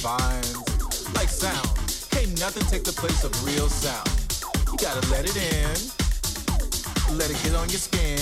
[0.00, 0.56] vines.
[1.14, 1.68] Like sound,
[2.10, 4.08] can't nothing take the place of real sound.
[4.72, 5.76] You gotta let it in,
[7.20, 8.16] let it get on your skin,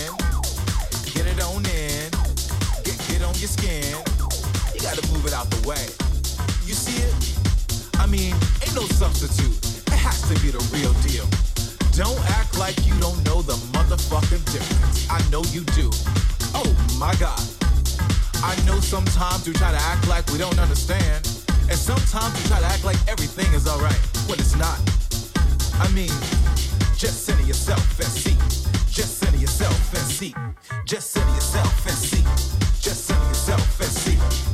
[1.14, 2.10] get it on in,
[2.82, 3.94] get get on your skin.
[4.74, 5.86] You gotta move it out the way.
[6.66, 7.14] You see it?
[8.02, 9.54] I mean, ain't no substitute.
[9.86, 11.30] It has to be the real deal.
[11.94, 15.06] Don't act like you don't know the motherfucking difference.
[15.10, 15.90] I know you do.
[16.58, 17.42] Oh my god.
[18.42, 21.37] I know sometimes we try to act like we don't understand.
[21.68, 24.78] And sometimes we try to act like everything is alright when it's not.
[25.74, 26.08] I mean,
[26.96, 28.36] just center yourself and see.
[28.90, 30.34] Just center yourself and see.
[30.86, 32.24] Just center yourself and see.
[32.80, 34.47] Just center yourself and see.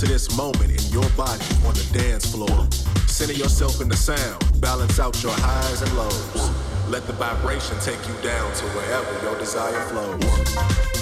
[0.00, 2.66] To this moment in your body on the dance floor.
[3.06, 6.50] Center yourself in the sound, balance out your highs and lows.
[6.88, 10.99] Let the vibration take you down to wherever your desire flows.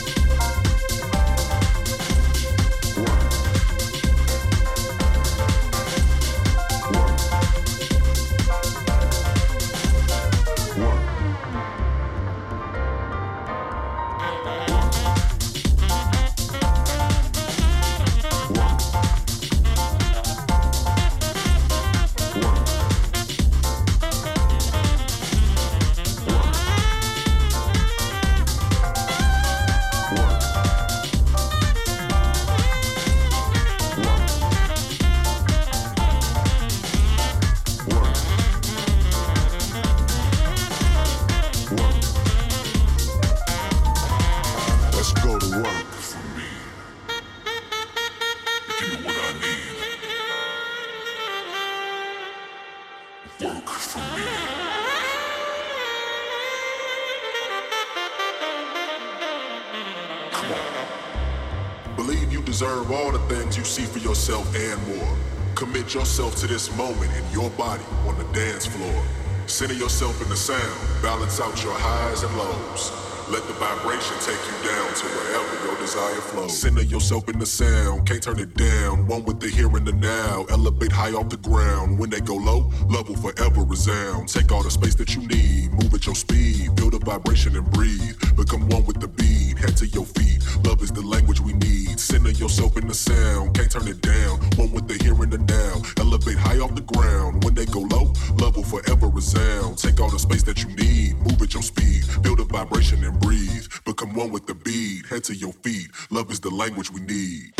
[65.89, 69.03] Commit yourself to this moment in your body on the dance floor.
[69.47, 72.93] Center yourself in the sound, balance out your highs and lows.
[73.31, 76.59] Let the vibration take you down to wherever your desire flows.
[76.59, 79.07] Center yourself in the sound, can't turn it down.
[79.07, 80.45] One with the here and the now.
[80.51, 81.99] Elevate high off the ground.
[81.99, 84.29] When they go low, love will forever resound.
[84.29, 86.69] Take all the space that you need, move at your speed.
[86.79, 88.19] Feel the vibration and breathe.
[88.37, 89.48] Become one with the beat.
[89.59, 90.39] Head to your feet.
[90.65, 91.99] Love is the language we need.
[91.99, 94.39] Center yourself in the sound, can't turn it down.
[94.57, 95.83] One with the here and the now.
[95.99, 97.43] Elevate high off the ground.
[97.43, 99.79] When they go low, love will forever resound.
[99.79, 102.05] Take all the space that you need, move at your speed.
[102.23, 103.67] Feel the vibration and breathe.
[103.85, 105.07] Become one with the beat.
[105.07, 105.91] Head to your feet.
[106.11, 107.53] Love is the language we need.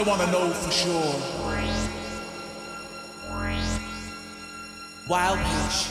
[0.00, 1.14] I wanna know for sure.
[5.06, 5.88] Wild pitch,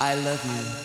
[0.00, 0.77] I love you,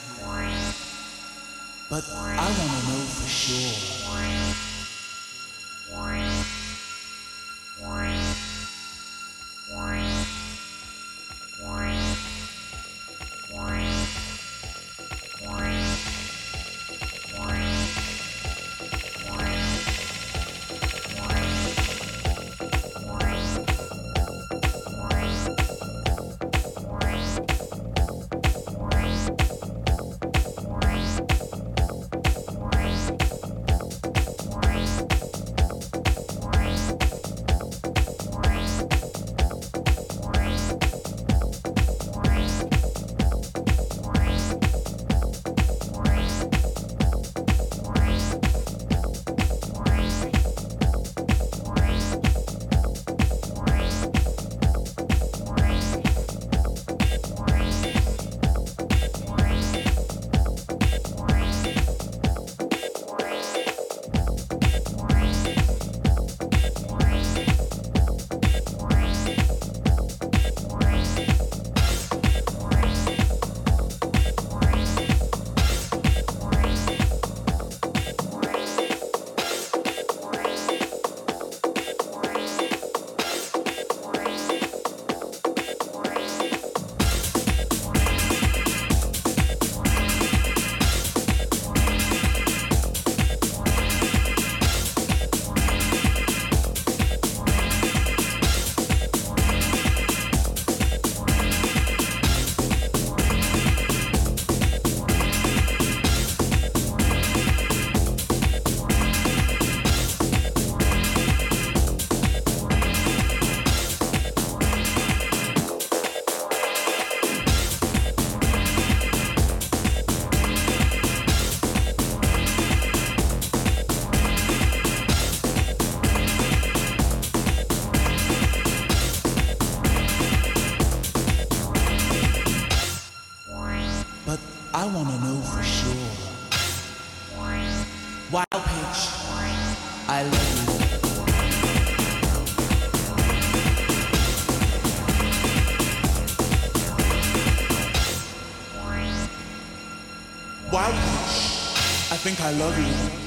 [152.23, 153.19] I think I love you,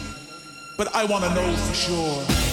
[0.78, 2.45] but I want to know for sure.